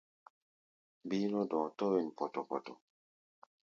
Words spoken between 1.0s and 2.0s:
Bíí nɔ́ dɔ̧ɔ̧, tɔ̧́